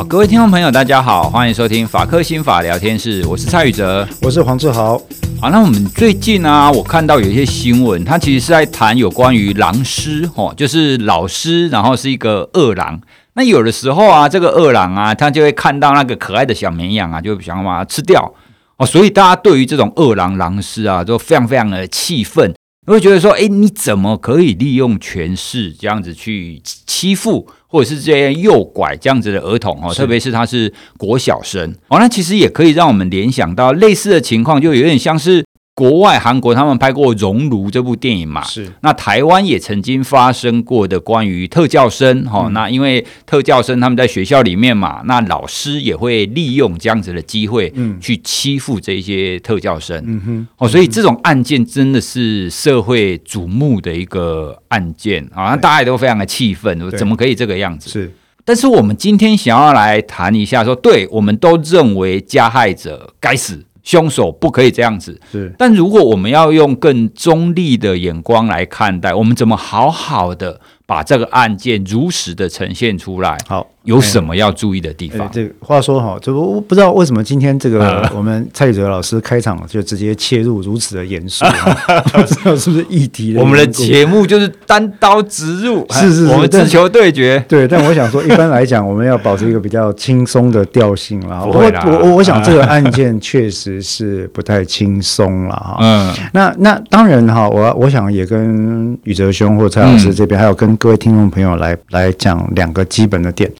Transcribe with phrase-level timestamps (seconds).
[0.00, 4.98] 好，各位听众朋友，大家好，欢迎收听法科心法聊天室，我是蔡宇哲，我是黄志豪。
[5.38, 12.98] 好，那我们最近呢、啊，我看到有一些新闻，它其实是在谈有关于狼师，哦，就是老师，然后是一个恶狼。
[13.34, 18.32] 那有的时候啊，这个恶狼啊，他就会看到那个可爱的小绵羊啊，就想要把它吃掉
[18.78, 18.86] 哦。
[18.86, 22.54] 所以大家对于这种恶狼狼师啊，都非常非常的气愤。
[22.86, 29.94] 会觉得说，哎，你怎么可以利用权势这样子去欺负，或者是这些诱拐这样子的儿童哦？
[29.94, 35.44] 特别是他是国小生哦，那其实也可以让我们联想到类似的情况，就有点像是。
[35.80, 38.44] 国外韩国他们拍过《熔炉》这部电影嘛？
[38.44, 38.70] 是。
[38.82, 57.88] 那台湾也曾经发生过的关于特教生哈、嗯哦，那因为特教生他们在学校里面嘛，那老师也会利用这样子的机会，嗯，去欺负这些特教生，嗯哼，哦，所以这种案件真的是社会瞩目的一个案件啊，那大家也都非常的气愤，怎么可以这个样子？
[57.88, 58.14] 是。
[58.44, 63.64] 但是我们今天想要来谈一下说，说对，我们都认为加害者该死。
[63.82, 65.54] 凶手不可以这样子，是。
[65.58, 73.36] 但如果我们要用更中立的眼光来看待，我们怎么好好的把这个案件如实的呈现出来？
[73.48, 73.66] 好。
[73.84, 75.28] 有什么要注意的地方？
[75.32, 81.44] 这个话说哈，就我不知道为什么今天这个 我们蔡宇哲老师开场就直接切入如此的严肃，
[82.12, 83.34] 不知道是不是议题？
[83.36, 87.42] 我们的节目就是单刀直入， 是是，我们只求对决。
[87.48, 91.42] 对，但我想说，一般来讲，我们要保持一个比较轻松的调性啦。
[91.42, 95.78] 我我我想这个案件确实是不太轻松了哈。
[95.80, 103.50] 嗯，那那当然哈，我我想也跟宇哲兄或蔡老师这边，还有跟各位听众朋友来来讲两个基本的点。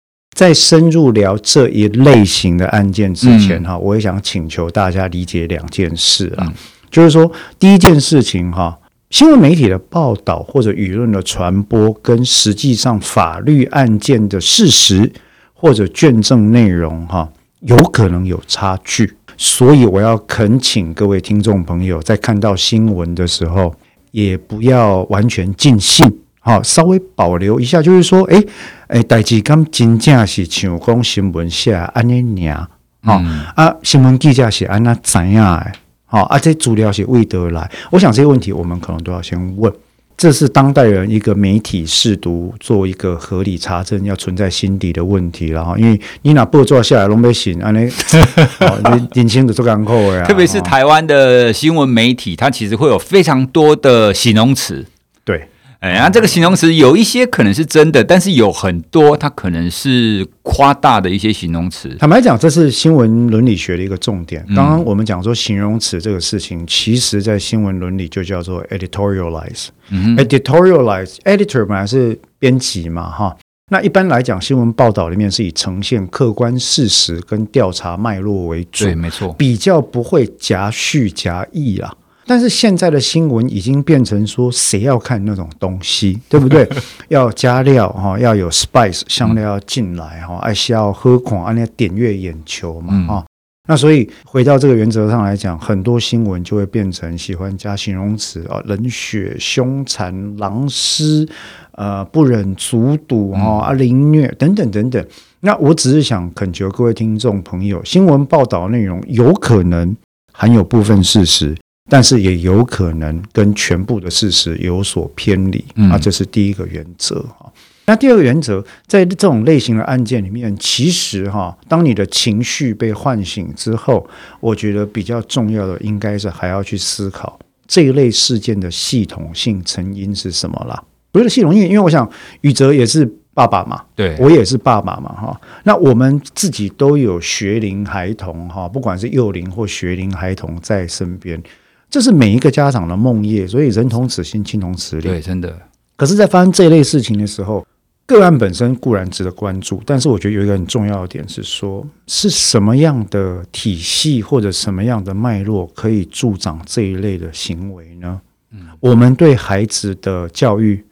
[0.40, 6.54] 在深入聊这一类型的案件之前，哈、嗯，我也想请求大家理解两件事啊，嗯、
[6.90, 8.78] 就是说，第一件事情哈，
[9.10, 15.12] 新闻媒体的报道或者舆论的传播，跟实际上法律案件的事实
[15.52, 17.30] 或者卷证内容哈，
[17.60, 23.74] 有可能有差距，所以我要恳请各位听众朋友，在看到新闻的时候，
[24.12, 26.10] 也不要完全尽信。
[26.42, 28.42] 好，稍微保留一下，就是说，诶
[28.88, 32.56] 诶，代志刚真正是像讲新闻写安尼念，
[33.02, 35.72] 好、嗯、啊，新闻记者是安那怎样诶，
[36.06, 39.70] 好啊，这资料是为得来，我想这些问题我们可能都要先问，
[40.16, 54.86] 这是当代人一个媒体试读做一个合理查证要存在心底的问题了哈，因为你拿报做下来拢被信安尼，你年轻的做港口呀，特别是台湾的新闻媒体，它其实会有非常多的形容词，
[55.22, 55.46] 对。
[55.80, 61.88] 哎，那这个形容词有一些可能是真的，但是有很多它可能是夸大的一些形容词。
[61.98, 64.44] 坦白讲，这是新闻伦理学的一个重点。
[64.54, 69.68] 刚刚我们讲说形容词这个事情，其实在新闻伦理就叫做 editorialize。
[69.88, 73.34] 嗯哼，editorialize，editor 本来是编辑嘛，哈。
[73.72, 81.94] 那一般来讲，新闻报道里面是以呈现客观事实跟调查脉络为主，对，没错，比较不会夹叙夹议啊。
[82.30, 86.64] 但是现在的新闻已经变成说，谁要看那种东西， 对不对？
[87.10, 93.26] 要加料哈，要有 spice 香料要进来哈，还是要喝狂，按那点阅眼球嘛哈。
[93.68, 101.28] 那所以回到这个原则上来讲，很多新闻就会变成喜欢加形容词啊，冷血、凶残、狼师，
[101.72, 105.04] 呃，不忍卒睹哈啊，凌虐等等等等。
[105.40, 109.96] 那我只是想恳求各位听众朋友，新闻报道内容有可能
[110.32, 111.56] 含有部分事实。
[111.90, 117.52] 但是也有可能跟全部的事实有所偏离，啊，这是第一个原则哈。
[117.86, 124.08] 那第二个原则，在这种类型的案件里面，其实哈，当你的情绪被唤醒之后，
[124.38, 127.36] 我觉得比较重要的应该是还要去思考
[127.66, 130.80] 这一类事件的系统性成因是什么啦。
[131.10, 132.08] 不是系统性，因为我想
[132.42, 135.40] 宇哲也是爸爸嘛，对，我也是爸爸嘛哈。
[135.64, 141.42] 那我们自己都有学龄孩童哈，不管是幼龄或学龄孩童在身边。
[141.90, 145.02] 这是每一个家长的梦魇，所以人同此心，亲同此理。
[145.02, 145.54] 对，真的。
[145.96, 147.66] 可是，在发生这一类事情的时候，
[148.06, 158.20] 个案本身固然值得关注，但是我觉得有一个很重要的点是说，是什么样的体系或者什么样的脉络可以助长这一类的行为呢？
[158.52, 160.84] 嗯，我们对孩子的教育，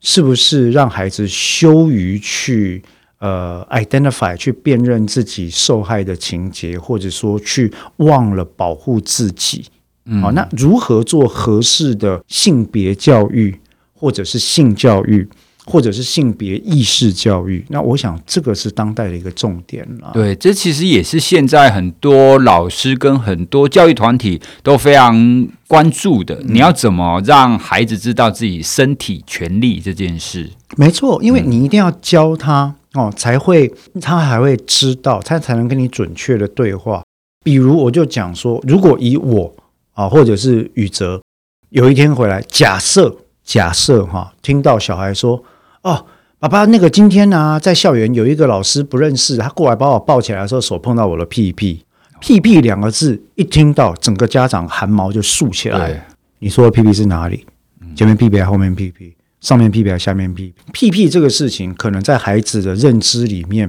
[0.00, 2.82] 是不是让孩子羞于去
[3.18, 9.64] 呃 identify 去辨认自己受害的情节，或者说去忘了保护自己？
[10.20, 13.58] 好，那如何做合适的性别教育，
[13.94, 15.28] 或者是性教育，
[15.66, 17.64] 或者是性别意识教育？
[17.68, 20.10] 那我想这个是当代的一个重点了。
[20.14, 26.40] 对，这其实也是现在很多老师跟很多教育团体都非常关注的。
[26.44, 30.50] 你要怎么让孩子知道自己身体权利这件事？
[30.76, 32.74] 没错，因为你一定要教他。
[32.94, 33.70] 哦，才会
[34.00, 37.02] 他还会知道，他才能跟你准确的对话。
[37.44, 39.54] 比如，我就讲说，如果以我
[39.98, 41.20] 啊，或者是宇哲，
[41.70, 43.12] 有一天回来，假设
[43.42, 45.42] 假设哈，听到小孩说
[45.82, 46.06] ：“哦，
[46.38, 51.84] 爸爸，那个今天呢、啊，在校园有一个老师不认识，他过来把我抱起来的时候，手碰到我的屁屁，
[52.20, 56.06] 屁屁两个字一听到，整个家长汗毛就竖起来。
[56.38, 57.44] 你说的屁屁是哪里？
[57.96, 59.16] 前面屁屁还是后面屁屁？
[59.40, 60.72] 上面屁屁还是下面屁屁？
[60.72, 63.68] 屁屁这个事情，可能在孩子的认知里面，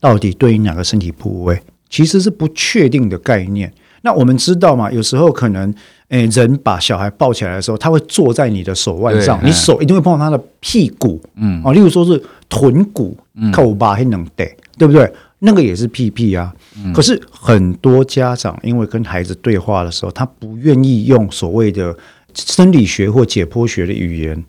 [0.00, 3.72] 到底对应哪个身体部位，其实是不确定的概念。
[4.02, 5.74] 那我们知道嘛，有时候可能，
[6.08, 13.16] 诶，人把小孩抱起来的时候，他会坐在你的手腕上，你手一定会碰到他的屁股，嗯，哦，例如说是臀骨，
[13.52, 14.44] 口巴还能得，
[14.76, 15.12] 对不对？
[15.40, 16.52] 那个也是屁屁啊。
[16.94, 21.96] 可是很多家长因为跟孩子对话的时候，他不愿意用所谓的
[22.34, 24.44] 生理学或解剖学的语言，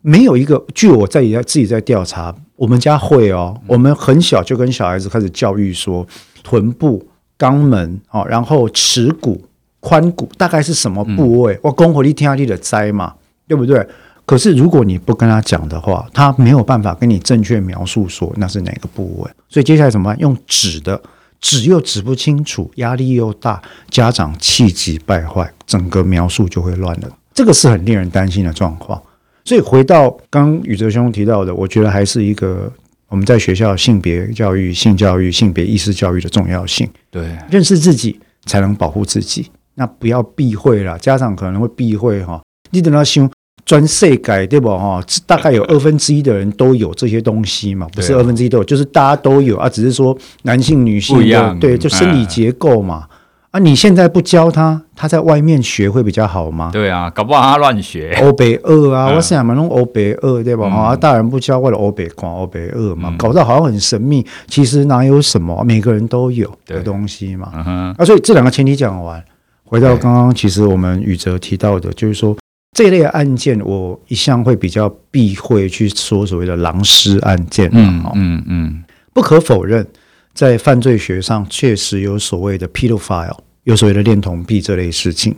[0.00, 0.64] 没有一个。
[0.74, 6.06] 据我在在自己在调查，我们家会哦，我们很小就跟小孩子开始教育说，
[6.42, 7.04] 臀部。
[7.42, 9.42] 肛门哦，然后耻骨、
[9.80, 11.58] 髋骨大概是什么部位？
[11.60, 13.12] 我公火力天下地的灾嘛，
[13.48, 13.84] 对不对？
[14.24, 19.30] 可是如果你不跟他讲的话，他没有办法跟你正确描述说那是哪个部位。
[19.48, 20.20] 所以接下来怎么办？
[20.20, 21.02] 用指的，
[21.40, 23.60] 指又指不清楚，压力又大，
[23.90, 27.08] 家长气急败坏，整个描述就会乱了。
[27.34, 29.02] 这个是很令人担心的状况。
[29.44, 32.72] 所以回到刚宇哲兄提到的，我觉得还是一个。
[33.12, 39.50] 我们在学校性别教育、性教育、性别意识教育的重要性，对，认识自己才能保护自己。
[39.74, 42.40] 那不要避讳了，家长可能会避讳哈。
[42.70, 43.30] 你等到想
[43.66, 45.04] 专设改对不哈？
[45.26, 53.06] 大概有二分之一的人都有这些东西嘛，不是二分之一都有，就是大家都有啊，只是说男性、女性不一样，对，就生理结构嘛。
[53.52, 53.60] 啊！
[53.60, 56.70] 你现在不教他，他在外面学会比较好吗？
[56.72, 58.18] 对啊，搞不好他乱学。
[58.22, 60.66] 欧北二啊，嗯、我想嘛，弄欧北二对吧？
[60.68, 64.26] 啊、嗯，大人不教，为了欧北狂欧北二嘛，嗯、搞得好像很神秘。
[64.46, 67.52] 其实哪有什么，每个人都有的东西嘛。
[67.66, 69.22] 嗯、啊，所以这两个前提讲完，
[69.64, 72.34] 回到刚刚，其实我们宇哲提到的，就是说
[72.74, 77.68] 这一类案件，我一向会比较避讳去说所谓的狼师案件。
[77.74, 78.82] 嗯嗯嗯，
[79.12, 79.86] 不可否认。
[80.34, 85.34] 在犯罪学上，确实有所谓的 pedophile，有所谓的恋童癖这类事情。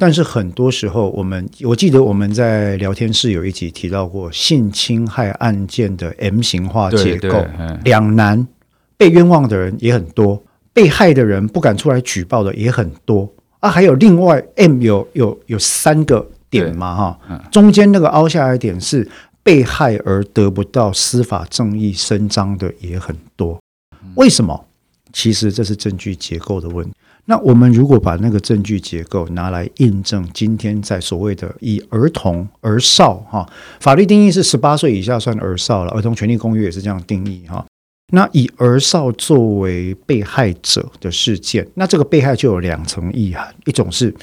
[0.00, 7.44] 但是很多时候，我们我记得我们在聊天室有一集提到过性侵害案件的 M 型化结构，
[7.84, 8.48] 两难，
[8.96, 10.42] 被冤枉的人也很多，
[10.72, 13.30] 被害的人不敢出来举报的也很多
[13.60, 13.68] 啊。
[13.68, 19.06] 还有另外 M 有有有三个点嘛哈，中间那个凹下来点是
[19.42, 23.60] 被害而得不到司法正义伸张的也很多。
[24.16, 24.66] 为什么？
[25.12, 26.92] 其实这是证据结构的问题。
[27.24, 33.48] 那我们如果把那个证据结构拿来印证，今天在所谓的以儿童、儿少哈，
[33.78, 37.64] 法律定义是十八岁以下算儿少了，儿童权利公约也是这样定义哈。
[38.12, 44.14] 那以儿少作为被害者的事件，那这个被害就有两层意涵：一种是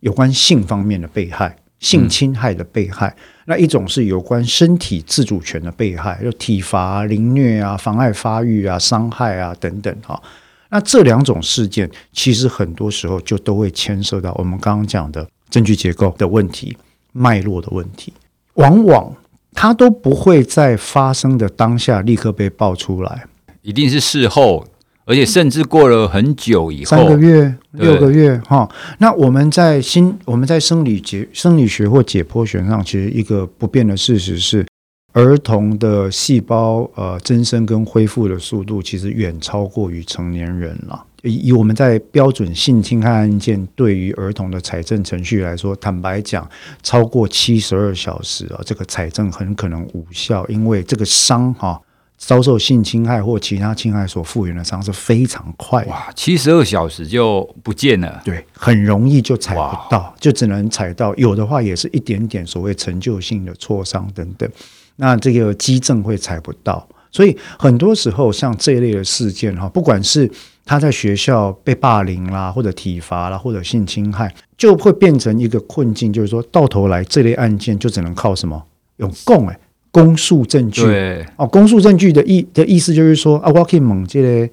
[0.00, 1.56] 有关性方面的被害。
[1.86, 10.20] 性侵害的被害，那一种是有关身体自主权的被害，就体罚、凌虐啊、妨碍发育啊、伤害啊等等哈。
[10.68, 16.76] 那这两种事件，其实很多时候就都会牵涉到我们刚刚讲的证据结构的问题、
[17.12, 18.12] 脉络的问题，
[18.54, 19.14] 往往
[19.52, 23.26] 它都不会在发生的当下立刻被爆出来，
[23.62, 24.66] 一定是事后。
[25.06, 28.96] 而且甚至过了很久以后，三个月、六个月，哈对。
[28.98, 34.66] 那我们在心，我们在生理解、生理学或解剖学上，其实一个不变的事实是，
[35.12, 41.00] 儿童的细胞呃增生跟恢复的速度，其实远超过于成年人了。
[41.22, 46.48] 以我们在标准性侵害案件对于儿童的采证程序来说，坦白讲，
[46.82, 51.80] 超过七十二小时啊，这个采证很可能无效，因为这个伤哈。
[52.18, 64.50] 遭受性侵害或其他侵害所复原的伤是非常快，哇，七十二小时就不见了，对，很容易就踩不到，就只能踩到，有的话也是一点点所谓陈旧性的挫伤等等，
[64.96, 70.30] 那这个肌症会踩不到，所以很多时候像这一类的事件哈，不管是
[70.64, 78.60] 他在学校被霸凌啦，或者体罚啦，或者性侵害，就会变成一个困境，就是说到头来这类案件就只能靠什么？
[78.96, 79.60] 用供哎。
[79.96, 84.46] 公诉证据对哦，公诉证据的意的意思就是说啊，我可以问这个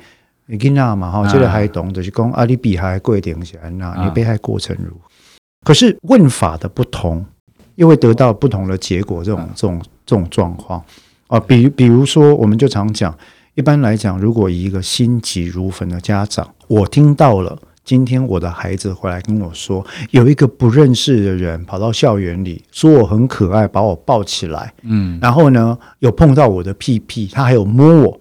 [0.47, 5.01] 囡仔嘛哈，这个孩童就是讲啊，你比还贵点钱那，你被害过程如何？
[5.65, 7.25] 可是问法的不同，
[7.75, 9.21] 又会得到不同的结果。
[9.21, 10.81] 这种这种这种状况
[11.27, 13.13] 啊，比比如说，我们就常讲，
[13.55, 17.59] 一般来讲，如果一个心急如焚的家长，我听到了。
[17.85, 28.19] 今天我的孩子回来跟我说，有一个不认识的人跑到校园里，说我很可爱，把我抱起来，嗯，然后呢，有碰到我的屁屁，他还有摸我，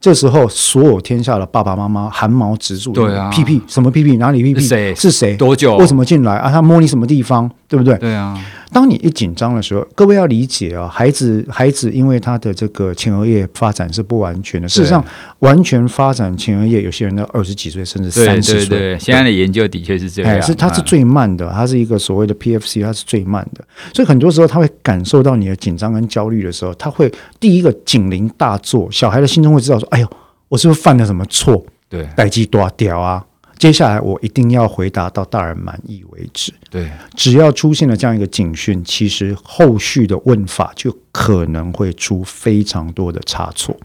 [0.00, 2.92] 这时候，所有天下的爸爸妈妈寒毛直竖。
[2.92, 4.16] 对啊，屁屁什么屁屁？
[4.16, 4.60] 哪里屁屁？
[4.60, 4.94] 是谁？
[4.94, 5.36] 是谁？
[5.36, 5.76] 多久？
[5.76, 6.50] 为什么进来啊？
[6.50, 7.50] 他摸你什么地方？
[7.68, 7.96] 对不对？
[7.98, 8.36] 对啊。
[8.72, 14.68] 当你一紧张的时候，各位要理解啊，孩子，孩子因为他的这个前额叶发展是不完全的。
[14.68, 15.04] 事实上，
[15.40, 18.66] 完全发展前额叶，有些人到二十几岁甚至三十岁。
[18.66, 20.32] 对对对，现在的研究的确是这样。
[20.32, 23.64] 哎，是它是最慢的，它是一个所谓的 PFC，它是最慢的。
[23.92, 30.08] 所以很多时候他会感受到你的紧张跟焦虑的时候，他会第一个警铃大作，小孩的心中会知道说：“哎呦。”
[30.52, 31.64] 我是不是犯了什么错？
[31.88, 33.24] 对，代志大条啊！
[33.62, 36.52] 接下来我一定要回答到大人满意为止。
[36.68, 43.76] 对，只要出现了这样一个警讯，其实后续的问法就可能会出非常多的差错。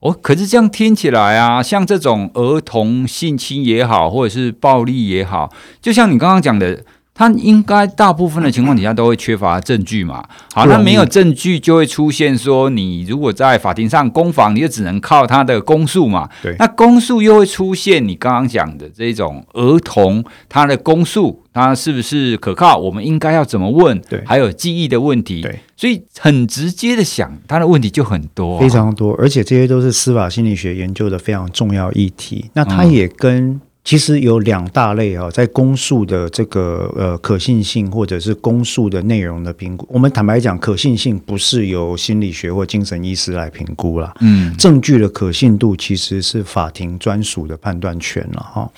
[0.00, 6.82] 哦，可是这样听起来啊，像这种儿童性侵也好，或者是暴力也好，就像你刚刚讲的。
[7.20, 10.26] 他应该大部分的情况底下都会缺乏证据嘛？
[10.54, 16.30] 好，那没有证据就会出现说，你如果在法庭上攻防，你就只能靠他的公诉嘛。
[16.42, 22.78] 对，那公诉又会出现你刚刚讲的这种儿童他的公诉，他是不是可靠？
[22.78, 24.00] 我们应该要怎么问？
[24.08, 25.42] 对，还有记忆的问题。
[25.42, 32.46] 对，所以很直接的想，他的问题就很多，非常多，而且这些都是司法心理学研究的非常重要议题。
[32.54, 33.60] 那他也跟、嗯。
[33.90, 44.14] 其实有两大类啊，在公诉的这个呃可信性或者是公诉的内容的评估，我们坦白讲，可信性不是由心理学或精神医师来评估了。
[44.20, 48.70] 嗯，证据的可信度其实是法庭专属的判断权了哈。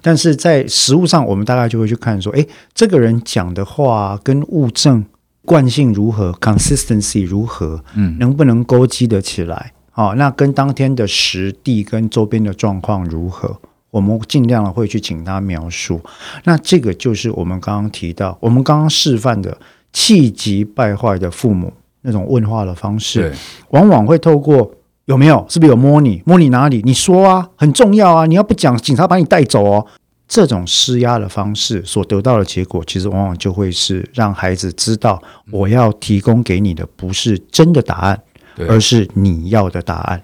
[0.00, 5.04] 但是在实务上，我们大概就会去看说，哎，这个人讲的话跟物证
[5.44, 9.72] 惯性如何，consistency 如何，嗯，能不能勾稽得起来？
[9.94, 13.60] 哦，那跟当天的实地跟周边的状况如何？
[13.90, 16.00] 我们尽量的会去请他描述，
[16.44, 19.56] 那这个就是我们刚刚提到，我们刚刚示范的
[19.92, 23.32] 气急败坏的父母那种问话的方式，
[23.70, 24.72] 往往会透过
[25.06, 26.80] 有没有，是不是有摸你，摸你哪里？
[26.84, 29.86] 你说啊，很重要啊，你要不讲，警察把你带走哦。
[30.28, 35.20] 这种施压的方式所得到的结果，其实往往就会是让孩子知道，
[35.50, 38.22] 我要提供给你的不是真的答案，
[38.68, 40.22] 而是你要的答案。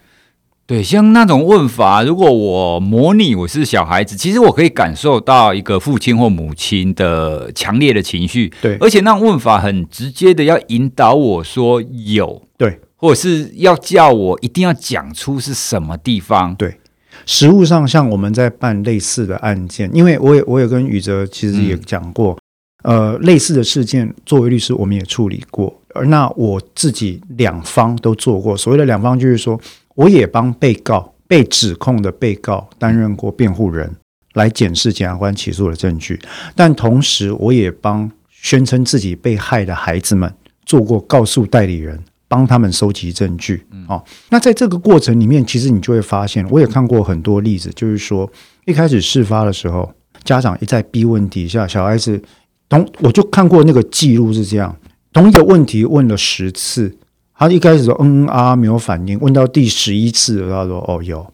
[0.66, 8.52] 对，像那种问法，如果我模拟我是小孩子，其实我可以感受到一个父亲或母亲的强烈的情绪。
[8.60, 16.52] 对，而且那种问法很直接的要引导我说有，对，或者是要叫我一定要讲出是什么地方。
[16.56, 16.80] 对，
[17.24, 22.36] 实物上像我们在办类似的案件，因为我也我也跟宇哲其实也讲过，
[22.82, 28.56] 嗯、呃，类似的事件，作为律师我们也处理过，而那我自己两方都做过。
[28.56, 29.60] 所谓的两方就是说。
[29.96, 33.96] 我也帮被告、被指控的被告担任过辩护人，
[34.34, 36.20] 来检视检察官起诉的证据。
[36.54, 40.32] 但同时，我也帮宣称自己被害的孩子们
[40.64, 41.98] 做过告诉代理人，
[42.28, 43.66] 帮他们收集证据。
[43.88, 48.30] 哦，那在这个过程里面，其实你就会发现，我也看过很多例子，就是说
[48.66, 49.90] 一开始事发的时候，
[50.22, 52.20] 家长一再逼问底下，小孩子
[52.68, 54.76] 同我就看过那个记录是这样，
[55.12, 56.98] 同一个问题问了十次。
[57.38, 61.26] 他一开始说嗯嗯啊没有反应，问到第十一次，他说哦有。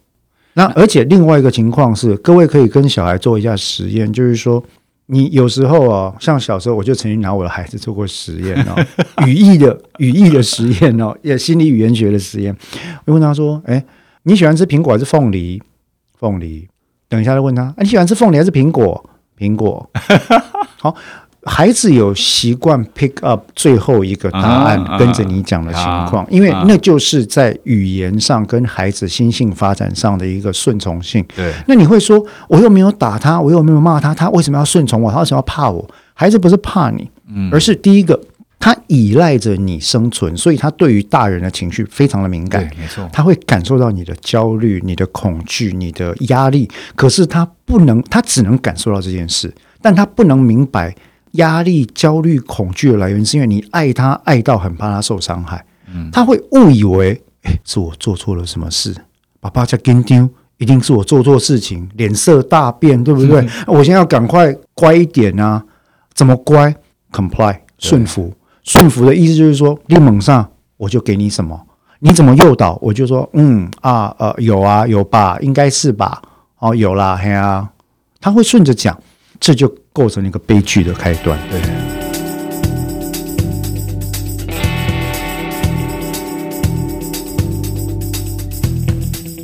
[0.55, 4.63] 那而且另外一个情况是，各位可以跟小孩做一下实验，就是说
[5.07, 8.87] 你有时候啊，像小时候我就曾经拿我的孩子做过实验哦，
[9.27, 12.55] 语义的语义的实验哦，也心理语言学的实验。
[13.07, 13.83] 我问他说：“哎，
[14.25, 15.63] 你喜欢吃苹果还是凤梨？
[16.19, 16.69] 凤梨。”
[17.09, 19.09] 等一下再问他：“你喜欢吃凤梨还是苹果？
[19.39, 19.89] 苹果。
[20.79, 20.95] ”好。
[21.45, 31.25] 孩子有习惯 pick up 最后一个答案，跟着你讲的情况，因为那就是在语言上跟孩子心性发展上的一个顺从性。
[31.35, 35.11] 对，那你会说，我又没有打他，我又没有骂他，他为什么要顺从我？
[35.11, 35.85] 他为什么要怕我？
[36.15, 37.11] 孩子不是怕你，
[37.51, 38.21] 而是第一个，
[38.61, 42.63] 他依赖着你生存，所以他对于大人的情绪非常的敏感。
[42.79, 50.95] 没错，他会感受到你的焦虑、你的恐惧、你的压力，可是他不能，他只能感受到这件事，但他不能明白。
[51.33, 55.65] 压力、焦虑、恐惧的来源，是因为你爱他，爱到很怕他受伤害。
[55.93, 58.95] 嗯，他会误以为，哎，是我做错了什么事？
[59.41, 63.41] 爸爸在跟丢，一定是我做错事情，脸色大变，对不对？
[63.41, 65.63] 嗯、我现在要赶快乖一点啊！
[66.15, 66.75] 怎么乖
[67.11, 68.33] ？Comply，顺服。
[68.63, 71.57] 顺服的意思就是说，你猛上，我就给你什么；
[71.99, 76.23] 你怎么诱导，我就说，嗯啊，呃，有啊，有吧，应该是吧？
[76.59, 77.69] 哦，有啦，嘿啊，
[78.21, 78.97] 他会顺着讲。
[79.41, 81.39] 这就构成一个悲剧的开端。
[81.51, 81.61] 对。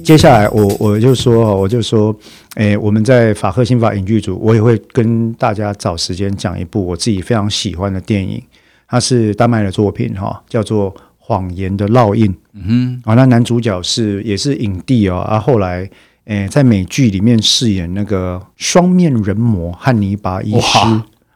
[0.02, 2.16] 接下来我我就说，我就说，
[2.54, 8.42] 诶，我们在法赫新法影剧组，我也会跟大家找时间讲一部我自己非常喜欢的电影，
[8.88, 15.86] 它是丹麦的作品，哈，叫做《谎言的烙印》嗯哼，啊，那男主角是也是影帝哦，啊，后来
[16.28, 20.78] 诶、欸、在美剧里面饰演那个双面人魔汉尼拔医师，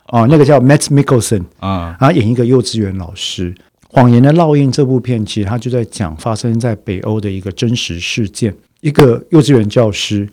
[0.08, 3.54] 哦，那个叫 Matt Mickelson 啊，然后演一个幼稚园老师。
[3.94, 10.28] 《谎言的烙印》这部片其实他就在讲发生在北欧的一个真实事件，一个幼稚园教师，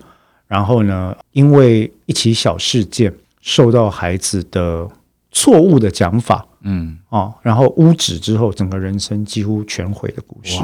[0.48, 4.88] 然后呢，因为一起小事件受到孩子的
[5.32, 10.62] 错误的讲法，嗯，哦，然后污指之后，整个人生几乎全毁的故事。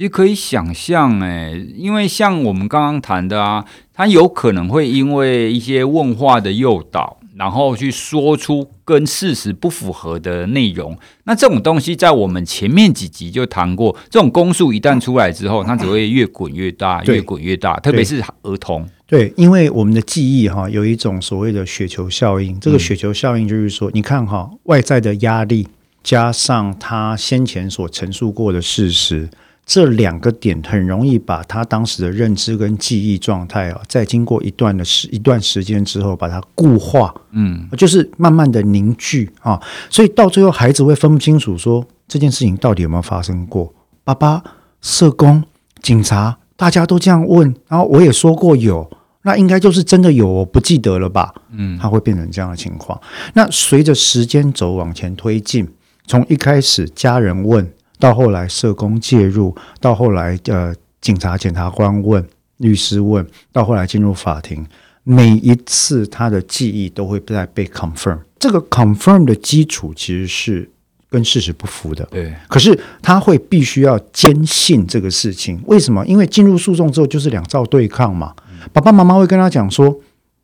[0.00, 7.18] 哇，其实可以想象，哎，因为像我们刚刚谈的啊，他有可能会因为一些问话的诱导。
[7.36, 13.96] 然后去说出跟事实不符合的内容，那这种东西在我们前面几集就谈过。
[14.10, 17.80] 这种公诉一旦出来之后，它只会越滚越大，越滚越大。
[17.80, 22.60] 特别是儿童，对，因为我们的记忆哈有一种所谓的雪球效应。
[22.60, 25.66] 这个雪球效应就是说，你看哈，外在的压力
[26.02, 29.30] 加上他先前所陈述过的事实。
[29.70, 43.72] 这两个点很容易把他当时的认知跟记忆状态啊，在经过一段的时一段时间之后，把它固化，嗯，就是慢慢的凝聚啊，所以到最后孩子会分不清楚说这件事情到底有没有发生过。
[44.02, 44.42] 爸爸、
[44.80, 45.40] 社工、
[45.80, 48.90] 警察，大家都这样问，然后我也说过有，
[49.22, 51.32] 那应该就是真的有，我不记得了吧？
[51.52, 53.00] 嗯，他会变成这样的情况。
[53.34, 55.68] 那随着时间轴往前推进，
[56.08, 57.72] 从一开始家人问。
[58.00, 62.26] 到后来，社工介入；到后来，呃，警察、检察官问，
[62.56, 64.66] 律师问；到后来进入法庭，
[65.04, 68.18] 每一次他的记忆都会在被 confirm。
[68.38, 70.70] 这个 confirm 的基础其实是
[71.10, 72.02] 跟事实不符的。
[72.10, 75.60] 对，可是他会必须要坚信这个事情。
[75.66, 76.04] 为什么？
[76.06, 78.34] 因为进入诉讼之后就是两造对抗嘛。
[78.72, 79.94] 爸爸妈妈会跟他讲说：“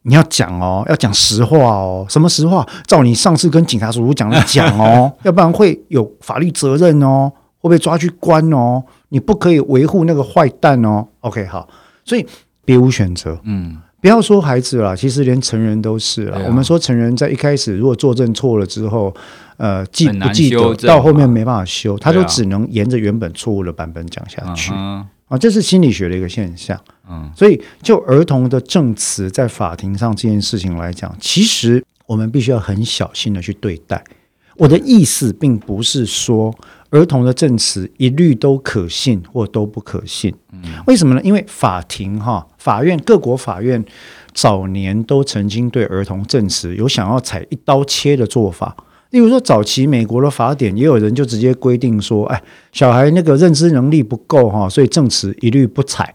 [0.02, 2.06] 你要讲哦，要讲实话哦。
[2.08, 2.66] 什么实话？
[2.86, 7.32] 照你上次跟警察叔叔讲的讲哦， 要不然会有法律责任哦。”
[7.68, 8.82] 会被抓去关哦！
[9.10, 11.06] 你不可以维护那个坏蛋哦。
[11.20, 11.68] OK，好，
[12.04, 12.26] 所以
[12.64, 13.38] 别无选择。
[13.44, 16.38] 嗯，不要说孩子了，其实连成人都是了。
[16.38, 19.14] 啊、我们说成人在一开始如果作证错了之后，
[19.56, 25.38] 呃，记不记得到后面没办法修，他就只能沿着原本错误的版本讲下去啊，啊。
[25.38, 26.78] 这是心理学的一个现象。
[27.08, 34.02] 嗯，所以就儿童的证词在法庭上这件事情来讲，其实我们必须要很小心的去对待。
[34.56, 36.52] 我的意思并不是说。
[36.90, 40.34] 儿童的证词一律都可信或都不可信，
[40.86, 41.20] 为什么呢？
[41.24, 43.84] 因为法庭哈，法院各国法院
[44.32, 48.76] 早年都曾经对儿童证词有想要采一刀切的做法。
[49.10, 56.14] 例如说，早期美国的法典也有人就直接规定说，哎，小孩那个认知能力不够哈，所以证词一律不采，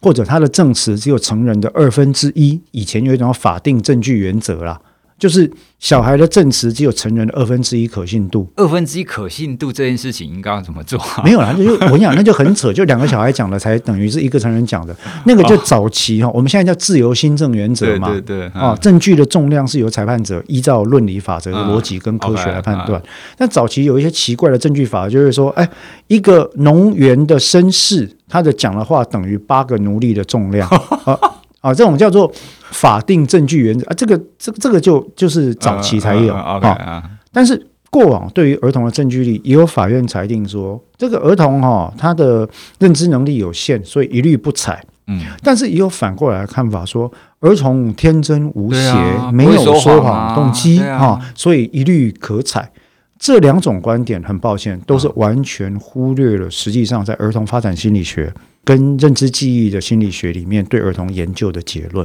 [0.00, 2.60] 或者他的证词只有成人的二分之一。
[2.72, 4.80] 以前有一种法定证据原则啦。
[5.18, 11.00] 就是小孩的证词只有成人的二分之一可信度，二分之一可信度这件事情应该要怎么做？
[11.24, 23.02] 没有啦，就我跟你讲，那就很扯，就两个小孩讲的才等于是一个成人讲的，那个就早期哈，我们现在叫自由新政原则嘛，对对对，啊，证据的重量是由裁判者依照论理法则的逻辑跟科学来判断。
[23.38, 25.66] 但早期有一些奇怪的证据法，就是说，哎，
[26.08, 30.68] 一个农园的绅士，他的讲的话等于八个奴隶的重量
[31.04, 31.18] 啊。
[31.66, 32.32] 啊，这种叫做
[32.70, 37.02] 法定证据原则啊，这个这个这个就就是早期才有啊。
[37.32, 42.48] 但是过往对于儿童的证据力，也有法院裁定说，这个儿童哈，他的
[42.78, 44.80] 认知能力有限，所以一律不采。
[45.08, 48.92] 嗯，但是也有反过来的看法说，儿童天真无邪，
[49.32, 52.70] 没有说谎动机哈，所以一律可采。
[53.18, 58.32] 这两种观点，很抱歉，都是完全忽略了实际上在儿童发展心理学。
[58.66, 62.04] 跟认知记忆的心理学里面对儿童研究的结论，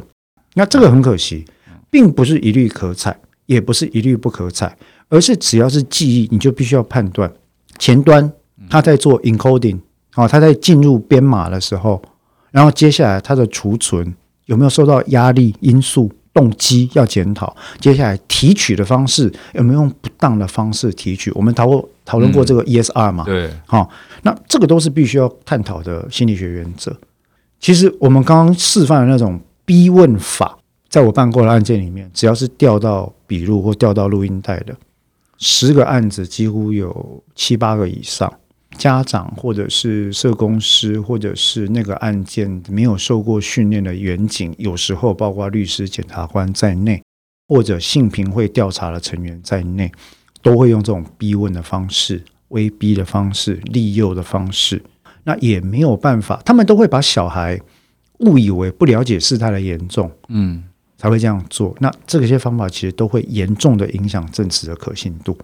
[0.54, 1.44] 那这个很可惜，
[1.90, 4.78] 并不是一律可采，也不是一律不可采，
[5.10, 7.34] 而是只要是记忆，你就必须要判断
[7.80, 8.32] 前端
[8.70, 9.80] 他在做 encoding
[10.12, 12.00] 啊，他在进入编码的时候，
[12.52, 14.14] 然后接下来他的储存
[14.46, 16.12] 有没有受到压力因素。
[16.34, 21.32] 动机要检讨，接下来提取的方式有没有用不当的方式提取？
[21.36, 23.24] 我们讨过讨论过这个 ESR 嘛？
[23.26, 23.90] 对，好，
[24.24, 26.96] 那这个都是必须要探讨的心理学原则。
[27.60, 30.58] 其实我们刚刚示范的那种逼问法，
[30.90, 34.76] 在我办过的案件里面，只要是调到笔录或调到录音带的，
[35.38, 38.32] 十个案子几乎有七八个以上。
[38.78, 47.04] 家长或者是社工师，或者是那个案件没有受过训练的员警，有时候包括律师、检察官在内，
[47.48, 49.92] 或者性平会调查的成员在内，
[50.42, 54.82] 都会用这种逼问的方式、威逼的方式、利诱的方式。
[55.24, 57.60] 那也没有办法，他们都会把小孩
[58.20, 60.64] 误以为不了解事态的严重，嗯，
[60.98, 61.76] 才会这样做。
[61.80, 65.38] 那这些方法其实都会严重的影响证词的可信度。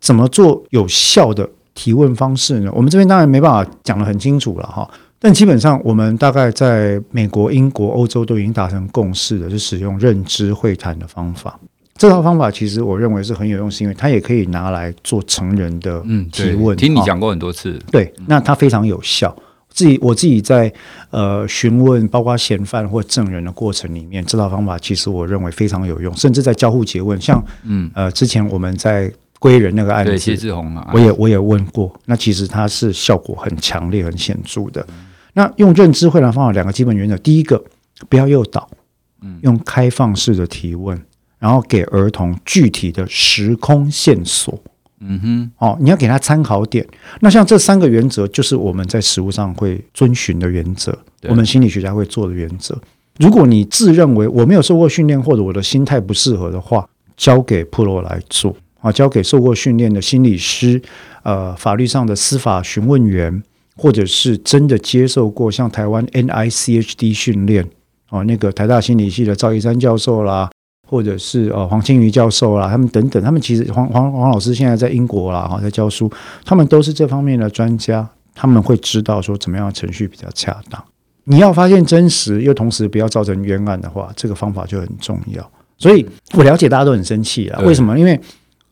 [0.00, 1.46] 怎么做有效的？
[1.74, 2.70] 提问方式呢？
[2.74, 11.58] 我们这边当然没办法讲得很清楚了哈，但基本上我们大概在美国、英国、欧洲都已经达成共识的，是使用认知会谈的方法。
[11.96, 16.02] 这套方法其实我认为是很有用，是因为它也可以拿来做成人的
[16.32, 16.74] 提问。
[16.74, 19.36] 嗯、听你讲过很多次，对，那它非常有效。
[19.72, 20.72] 自己我自己在
[21.10, 34.86] 呃询问，包括嫌犯或证人的过程里面，这套方法其实我认为非常有用，甚至在交互诘问，像嗯呃之前我们在归人那个案子，谢志宏啊，我也我也问过，那其实它是效果很强烈、很显著的。
[35.32, 37.60] 那用认知会谈方法，两个基本原则，第一个
[38.08, 38.70] 不要诱导，
[39.22, 40.96] 嗯，用开放式的提问。
[41.38, 44.62] 然后给儿童具体的时空线索，
[45.00, 46.86] 嗯哼，哦，你要给他参考点。
[47.20, 50.94] 那像这三个原则，就是我们在实务上会遵循的原则，
[51.30, 52.78] 我们心理学家会做的原则。
[53.16, 60.80] 如果你自认为我没有受过训练，或者我的心态不适合的话，交给 Pro 来做啊，交给受过训练的心理师，
[61.22, 63.42] 呃，法律上的司法询问员，
[63.76, 67.66] 或者是真的接受过像台湾 NICHD 训练
[68.10, 70.50] 哦，那个台大心理系的赵一山教授啦。
[70.88, 76.10] 或者是呃黄清瑜教授啦，他们等等，他们其实黄黄黄老师现在在英国啦，哈，在教书，
[76.44, 80.82] 他们都是这方面的专家，他们会知道说怎么样的程序比较恰当。
[81.22, 85.48] 你要发现真实，又同时不要造成冤案的话，这个方法就很重要。
[85.78, 87.96] 所以我了解大家都很生气啊，为什么？
[87.96, 88.20] 因为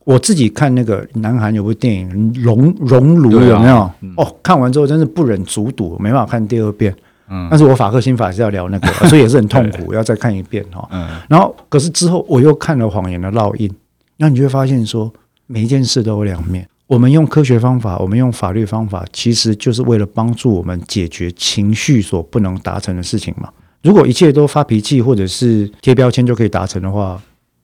[0.09, 3.77] 我自己看那个南韩有部电影《熔熔炉》，有没有？
[4.17, 6.97] 哦，看完之后真是不忍卒睹，没办法看第二遍。
[7.29, 10.89] 嗯，但是我法克心法是要聊那个， 所以也是很痛苦，要再看一遍哈。
[10.91, 13.69] 嗯，然后可是之后我又看了《谎言的烙印》，
[14.17, 15.13] 那你就会发现说，
[15.47, 16.67] 每一件事都有两面。
[16.87, 23.51] 我们用科学方法，我们用法律方法，其实就是为了帮助我们解决情绪所不能达成的事情嘛。
[23.83, 27.21] 如果一切都发脾气或者是贴标签就可以达成的话，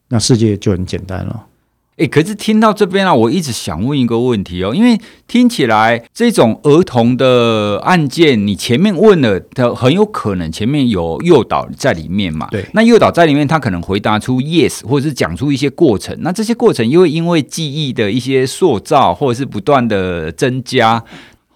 [0.08, 1.46] 那世界就很简单了。
[1.96, 12.48] 诶，可是听到这边啊，我一直想问一个问题哦，因为听起来这种儿童的案件，你前面问了，他很有可能前面有诱导在里面嘛？
[12.50, 21.04] 对，那诱导在里面，他可能回答出 yes，或者是讲出一些过程，那这些过程又会因为记忆的一些塑造，或者是不断的增加，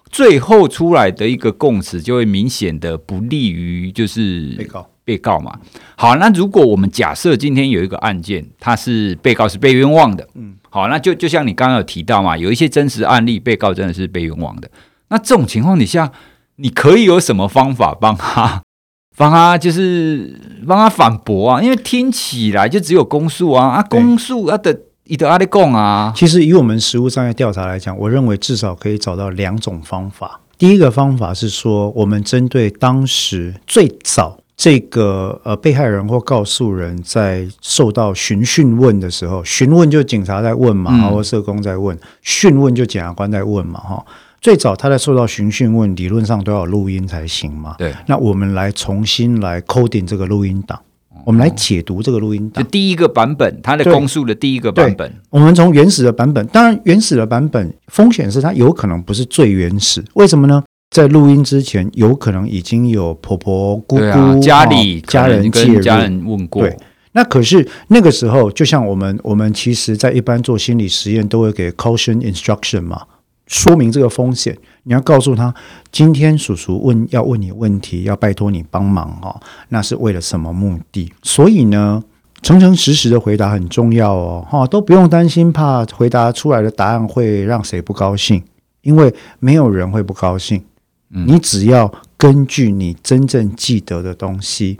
[0.09, 4.89] 最后出来的一个共识就会明显的不利于就是被告。
[5.09, 5.57] 被告嘛，
[5.95, 14.69] 好，那如果我们假设今天有一个案件，他是被告是被冤枉的，嗯，好，那就就像你刚刚有提到嘛，有一些真实案例，被告真的是被冤枉的。
[15.07, 16.11] 那这种情况底下，
[16.57, 18.61] 你可以有什么方法帮他，
[19.17, 21.59] 帮他就是帮他反驳啊？
[21.59, 26.13] 因为听起来就只有公诉啊，啊，公诉啊的伊德阿里贡啊。
[26.15, 30.41] 其实以我们实务商业调查来讲，我认为至少可以找到两种方法。
[30.59, 34.37] 第一个方法是说，我们针对当时最早。
[34.59, 44.05] 这个呃，被害人或告诉人在受到询讯问的时候，询问就警察在问嘛，嗯、或社工在问；讯问就检察官在问嘛，哈。
[44.41, 47.75] 最早他在受到询讯问，理论上都要有录音才行嘛。
[47.77, 47.93] 对。
[48.05, 50.77] 那我们来重新来 coding 这个录音档，
[51.23, 52.61] 我们来解读这个录音档。
[52.61, 55.09] 就第一个版本，他的公诉的第一个版本。
[55.29, 60.61] 我们从原始的版本，当然原始的版本风险是它有可能不是最原始，为什么呢？
[60.89, 66.63] 在录音之前，有可能已经有婆婆、姑姑、啊、家里家人介入，家人问过。
[66.63, 66.75] 对，
[67.11, 73.03] 那可是那个时候，就像我们我们其实在一般做心理实验，都会给 caution instruction 嘛，
[73.45, 74.57] 说明这个风险。
[74.83, 75.53] 你要告诉他，
[75.91, 81.13] 今天叔叔问要问你问题，要拜托你帮忙哦，那是为了什么目的？
[81.21, 82.03] 所以呢，
[82.41, 88.41] 诚诚实实的回答很重要哦，哈，都不用担心，怕回答出来的答案会让谁不高兴，
[88.81, 90.63] 因为没有人会不高兴。
[91.11, 94.79] 你只要根据你真正记得的东西，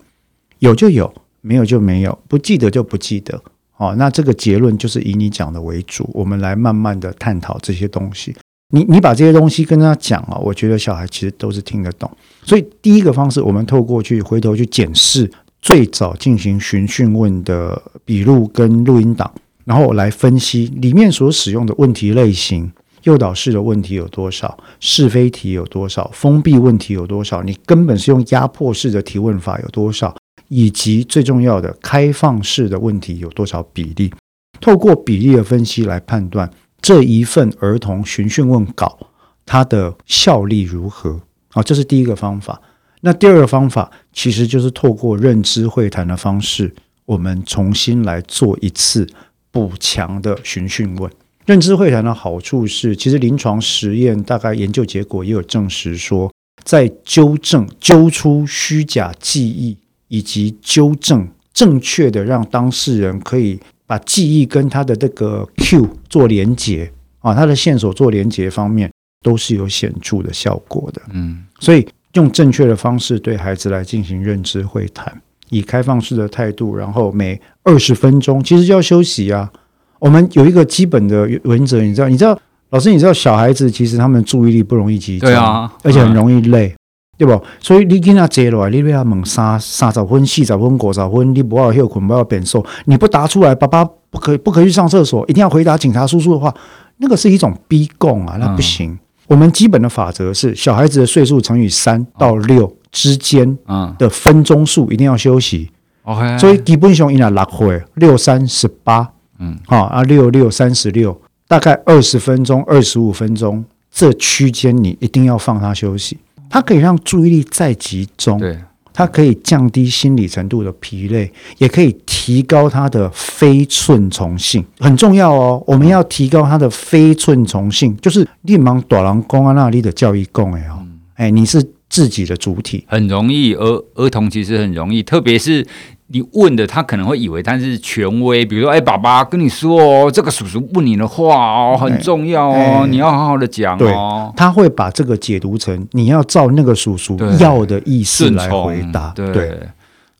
[0.60, 1.12] 有就有，
[1.42, 3.42] 没有就没有，不记得就不记得。
[3.78, 8.36] 哦，那这个结论就是以你讲的为主，我们来慢慢的探讨这些东西。
[8.72, 12.12] 你你把这些东西跟他讲啊，我觉得小孩其实都是听得懂。
[12.44, 19.34] 所以第一个方式，我们透过去回头去检视最早进行询讯问的笔录跟录音档，
[19.66, 22.72] 然后来分析里面所使用的问题类型。
[23.10, 24.56] 诱导式的问题有多少？
[24.80, 26.10] 是非题有多少？
[26.14, 27.42] 封闭问题有多少？
[27.42, 30.16] 你根本是用压迫式的提问法有多少？
[30.50, 34.14] 以及最重要的开放式的问题有多少比例？
[34.62, 36.50] 透过比例的分析来判断
[36.82, 38.98] 这一份儿童询讯问稿
[39.46, 41.20] 它的效力如何？
[41.50, 42.62] 好，这是第一个方法。
[43.02, 49.08] 那第二个方法其实就是透过认知会谈的方式，我们重新来做一次
[49.52, 51.10] 补强的询讯问。
[51.50, 56.32] 认知会谈的好处是，其实临床实验大概研究结果也有证实说，
[56.64, 59.76] 在纠正、揪出虚假记忆
[60.10, 68.92] 以及纠正正确的让当事人可以把记忆跟他的这个 Q 做连结啊，他的线索做连结方面，
[69.24, 71.02] 都是有显著的效果的。
[71.14, 71.84] 嗯，所以
[72.14, 79.52] 用正确的方式对孩子来进行认知会谈，以开放式的态度，然后每二十分钟其实就要休息啊。
[80.00, 82.08] 我们有一个基本的原则，你知道？
[82.08, 82.38] 你知道，
[82.70, 86.78] 老师，你知道小孩子其实他们注意力不容易集中，对啊，而且很容易累，嗯、
[87.18, 87.44] 对不？
[87.60, 96.54] 所以你跟他接来，你不要猛三三十分、四十分、五十分，你不要休困，不要变瘦，你不答出来，爸爸不可以，不可以去上厕所，一定要回答警察叔叔的话，
[96.98, 98.92] 那个是一种逼供啊，那不行。
[98.92, 105.70] 嗯、我们基本的法则是，小孩子的岁数乘以三到六之间，嗯，的分钟数一定要休息。
[106.04, 109.10] OK，所以基本上应该六岁，六三十八。
[109.40, 116.18] 嗯，好啊，六六三十六，大概二十分钟、二十五分钟这区间，你一定要放他休息。
[116.50, 118.58] 它可以让注意力再集中，对，
[118.92, 125.64] 它可以降低心理程度的疲累，也可以提高他的非顺从性，很重要哦。
[125.66, 135.66] 我们要提高他的非顺从性，就是立芒短郎公安那里的教育共哎哦，哎，你是自己的主体，很容易，儿儿童其实很容易，特别是。
[136.12, 144.34] 你问的他可能会以为他是权威，比如说，哎，爸爸跟你说哦，这个叔叔问你的话哦，很重要哦，你要好好的讲哦。
[144.36, 149.58] 他会把这个解读成你要照那个叔叔要的意思来回答，对。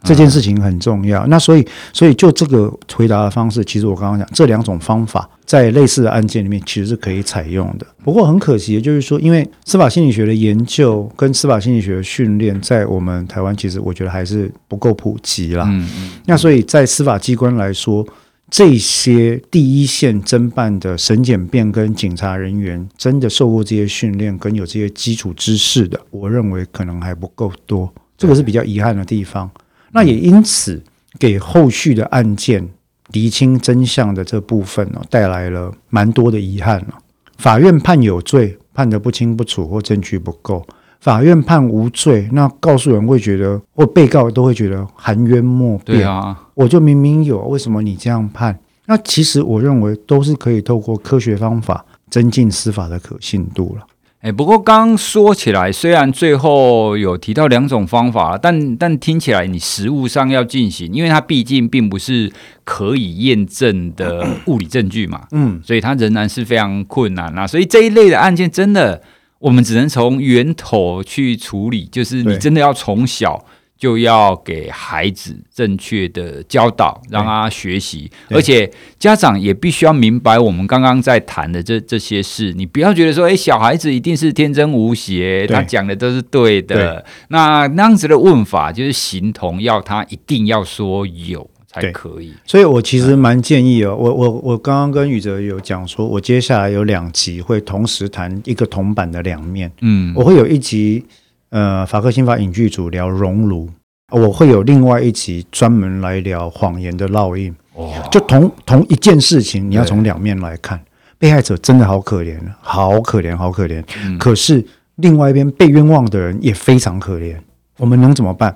[0.04, 7.86] 这件事情很重要，那所以，所以就这个回答的方式，其实我刚刚讲这两种方法，在类似的案件里面，其实是可以采用的。
[8.04, 15.66] 不过很可惜的就是说，因为司法心理学的研究跟司法心理学的训练，在我们台湾，其实我觉得还是不够普及啦。
[15.68, 16.12] 嗯嗯。
[16.26, 18.08] 那所以在司法机关来说，
[18.50, 29.52] 这些第一线侦办的审检辩跟警察人员，真的受过这些训练跟有这些基础知识的，我认为可能还不够多，这个是比较遗憾的地方。
[29.92, 30.82] 那也因此
[31.18, 32.68] 给后续的案件
[33.12, 36.96] 厘清真相的这部分呢，带来了蛮多的遗憾了。
[37.38, 40.62] 法院判有罪，判得不清不楚或证据不够；
[41.00, 46.00] 法院判无罪，那告诉人会觉得，或被告都会觉得含冤莫辩。
[46.00, 48.60] 对啊，我就明明有，为什么你这样判？
[48.86, 53.86] 那其实我认为都是可以透过科学方法增进司法的可信度了。
[54.22, 62.30] 哎，不过刚说起来，虽然最后有提到两种方法，但但听起来你实物上要进行，因为它毕竟并不是
[62.66, 67.48] 可以验证的 物理证据嘛，嗯，所以它仍然是非常困难啊。
[67.48, 69.02] 所以这一类的案件，真的
[69.40, 73.46] 我们只能从源头去处理，就是你真的要从小。
[73.80, 82.52] 就要给孩子正确的教导，让他学习，而且家长也必须要明白我们刚刚在谈的这这些事。
[82.52, 87.06] 你不要觉得说，诶，小孩子一定是天真无邪，他讲的都是对的。
[87.30, 92.34] 那那样子的问法，就是形同要他一定要说有才可以。
[92.46, 99.72] 所以我其实蛮建议哦，我我我刚刚跟宇哲有讲说，我接下来有两集会同时谈一个铜板的两面。
[99.80, 101.06] 嗯，我会有一集。
[101.50, 103.70] 呃，法科心法影剧组聊熔炉，
[104.12, 107.56] 我会有另外一集专门来聊谎言的烙印。
[107.74, 110.80] 哦，就同同一件事情，你要从两面来看。
[111.18, 113.84] 被害者真的好可怜，好可怜，好可怜。
[114.06, 114.64] 嗯，可是
[114.98, 117.36] 另外一边被冤枉的人也非常可怜。
[117.78, 118.56] 我们能怎么办？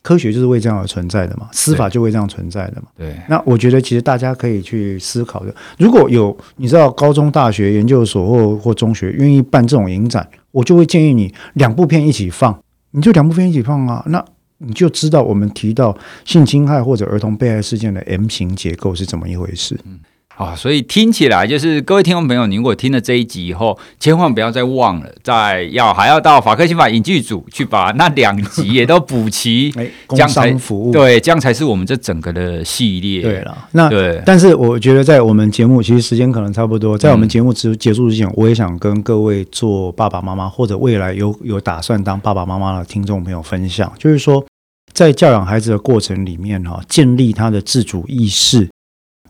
[0.00, 2.88] 科学就是为这样而存在的嘛，司法就为这样存在的嘛。
[2.96, 5.54] 对，那我觉得其实大家可以去思考的。
[5.76, 10.26] 如果有你知道高中、大学、研究所或或中学愿意办这种影展。
[10.58, 14.24] 我就会建议你两部片一起放，你就两部片一起放啊，那
[14.58, 19.78] 你就知道我们提到性侵害或者儿童被害事件的 M 型结构是怎么一回事。
[19.84, 20.00] 嗯
[20.38, 33.20] 啊、哦，所以听起来就是各位听众朋友，你如果听了这一集以后，千万不要再忘了，再要还要到法科心法影剧组去把那两集也都补齐， 哎，工商服务，对，这样才是我们这整个的系列。
[33.20, 44.46] 对了，那对，但是我觉得在我们节目其实时间可能差不多，在我们节目之结束之前，我也想跟各位做爸爸妈妈或者未来有有打算当爸爸妈妈的听众朋友分享，就是说
[44.92, 48.68] 在教养孩子的过程里面哈，建立他的自主意识。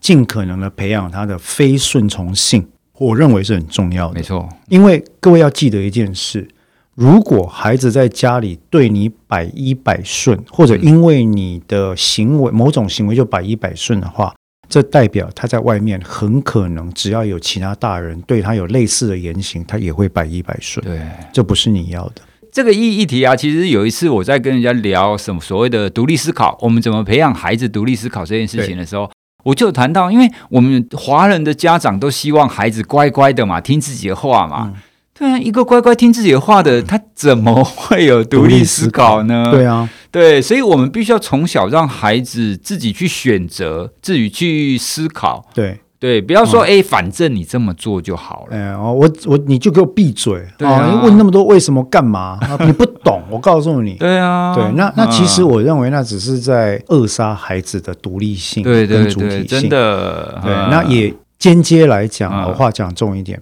[0.00, 2.66] 尽可能的培养他的非顺从性，
[2.98, 4.14] 我认为是很重要的。
[4.14, 6.48] 没错，因为各位要记得一件事：
[6.94, 14.34] 如果孩子在家里对你百依百顺，或者因为你的行为某种行为就百依百顺的话，
[14.68, 20.84] 这代表他在外面很可能只要有其他大人对他有类似的言行，他也会百依百顺。
[20.84, 21.00] 对，
[21.32, 22.22] 这不是你要的。
[22.50, 29.08] 这个议议题啊，其实有一次我在跟人家聊什么所谓的独立思考，我们怎么培养孩子独立思考这件事情的时候。
[29.44, 34.72] 我就谈到，因为我们华人的家长都希望孩子乖乖的嘛，听自己的话嘛。
[34.74, 34.82] 嗯、
[35.14, 39.50] 对啊，一个乖乖听自己的话的，他怎么会有独立思考呢？
[39.50, 45.48] 对啊，对，所以我们必须要从小让孩子自己去选择，自己去思考。
[45.54, 48.56] 对，对，不要说哎、嗯，反正你这么做就好了。
[48.56, 50.88] 哎，哦，我我你就给我闭嘴对啊！
[50.92, 52.38] 你问那么多为什么干嘛？
[52.64, 53.94] 你不懂，我告诉你。
[53.94, 59.28] 对啊，对，那那其实我认为那只是在扼杀孩子的独立性跟主体性。
[59.28, 60.40] 对对对，真的。
[60.44, 63.40] 对，那也间接来讲，我话讲重一点，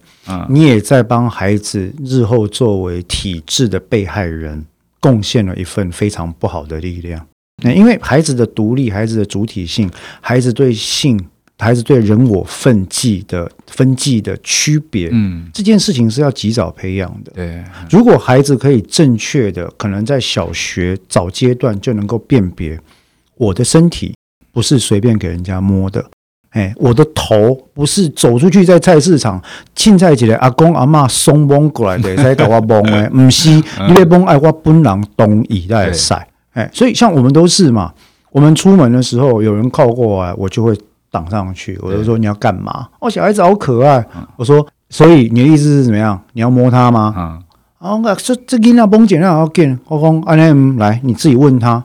[0.49, 4.65] 你也在帮孩子日后作为体制的被害人
[4.99, 7.27] 贡献了一份非常不好的力量。
[7.63, 9.91] 那因为孩子的独立，孩子的主体性，
[10.23, 11.23] 孩子对性。
[11.59, 17.33] 孩子对人我分际的分际的区别，嗯，这件事情是要及早培养的。
[17.35, 22.79] 对，如果孩子可以正确的，可能在小学早阶段就能够辨别，
[23.37, 24.15] 我的身体
[24.53, 26.05] 不是随便给人家摸的，
[26.51, 29.43] 哎，我的头不是走出去在菜市场，
[29.75, 33.51] 青菜起来阿公阿嬷松摸过来的，才搞我摸的， 不是，
[33.89, 37.95] 因为摸爱我本人同意来晒，哎，所以像我们都是嘛，
[38.31, 40.79] 我们出门的时候有人靠过来，我就会。
[41.17, 42.87] 挡上去，我就说你要干嘛？
[43.01, 44.05] 哦，小孩子好可爱。
[44.15, 46.21] 嗯、我说，所以你的意思是怎么样？
[46.35, 47.15] 你要摸他吗？
[47.17, 47.43] 嗯，
[47.79, 49.79] 哦，那这这给那绷紧了要紧。
[49.89, 51.83] 我讲阿 M 来，你自己问他，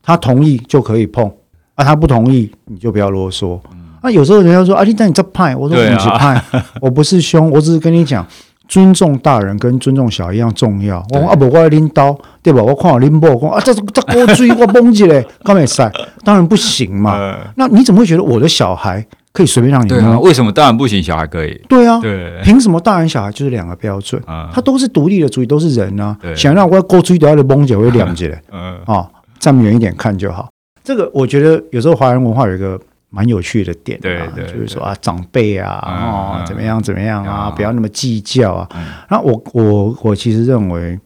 [0.00, 1.26] 他同意就可以碰，
[1.74, 3.58] 啊，他不同意你就不要啰嗦。
[3.72, 8.24] 嗯、啊，有时候人家说啊，你但你这派，我说我不是派，啊、我不是凶，我只是跟你讲。
[8.68, 11.02] 尊重大人跟尊重小孩一样重要。
[11.10, 12.62] 我说啊不，我要拎刀，对吧？
[12.62, 15.90] 我看我拎包，我啊，这这给我追我崩起来，干没赛？
[16.22, 17.16] 当然不行嘛。
[17.16, 20.20] 呃、那你怎么会觉得我的小孩可以随便让你摸？
[20.20, 21.58] 为什么大人不行，小孩可以？
[21.68, 24.22] 对啊，对，凭什么大人小孩就是两个标准？
[24.26, 26.14] 他、呃、都是独立的主义，都是人啊。
[26.20, 28.40] 对想让我勾追都要的崩起来，我两起来。
[28.52, 30.48] 嗯啊，站远一点看就好。
[30.84, 32.78] 这个我觉得有时候华人文化有一个。
[33.10, 38.68] 蛮有趣的点，对对，就是说啊，长辈啊，哦，怎么样怎么样啊，不要那么计较啊。
[39.08, 40.98] 那我我我其实认为，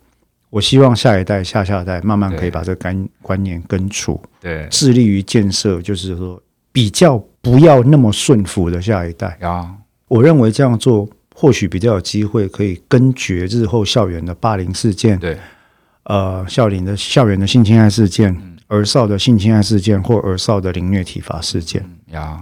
[0.51, 9.38] 我希望下一代、下下代慢慢可以把这个观观念根除，对，致力于建设，就是说比较不要那么顺服的下一代。
[9.41, 9.73] 啊。
[10.09, 15.38] 我认为这样做或许比较有机会可以根绝日后校园的霸凌事件，对，
[16.03, 18.52] 呃，校园的校园的性侵害事件。
[18.73, 22.41] 儿少的性侵害事件或儿少的凌虐体罚事件呀。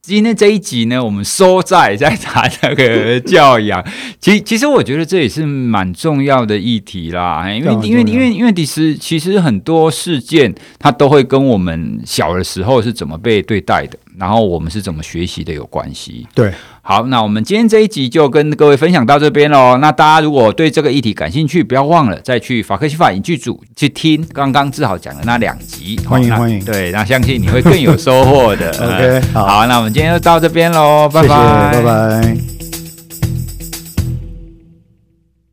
[0.00, 3.84] 今天这一集呢，我们收在在谈那个教养。
[4.20, 7.50] 其实，其实我觉得这也是蛮重要的议题啦。
[7.50, 13.98] 因为，因为，因为，因为其实，其实很多事件它都会跟我们小的时候是怎么被对待的。
[14.18, 16.26] 然后我们是怎么学习的有关系。
[16.34, 16.52] 对，
[16.82, 19.76] 好，那我们今天这一集就跟各位分享到这边喽。
[19.78, 25.98] 那大家如果对这个议题感兴趣，不要忘了再去法克西法影剧组去听刚刚志豪讲的那两集。
[26.06, 28.70] 欢迎欢迎，对，那相信你会更有收获的。
[28.80, 32.55] OK，好，好，那我们今天就到这边喽，拜拜，拜拜。